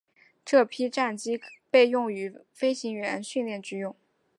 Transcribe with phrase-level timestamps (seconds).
[0.43, 1.39] 这批战机
[1.69, 3.95] 被用于飞行员训练之用。